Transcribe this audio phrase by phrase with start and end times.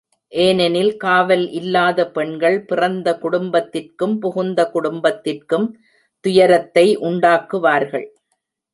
[0.31, 5.67] ஏனெனில் காவல் இல்லாத பெண்கள் பிறந்த குடும்பத்திற்கும் புகுந்த குடும்பத்திற்கும்
[6.25, 8.07] துயரத்தை உண்டாக்குவார்கள்.